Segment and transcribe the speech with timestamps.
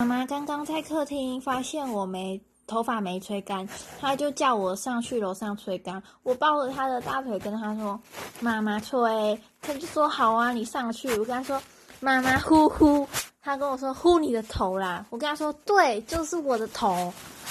[0.00, 6.00] 妈妈刚刚在客厅发现我没头发没吹干她就叫我上去楼上吹干。
[6.22, 8.00] 我抱着她的大腿跟她说
[8.38, 9.36] 妈妈吹。
[9.60, 11.10] 她就说好啊你上去。
[11.18, 11.60] 我跟她说
[11.98, 13.04] 妈妈呼呼。
[13.42, 15.04] 她跟我说呼你的头啦。
[15.10, 17.12] 我跟她说对就是我的头。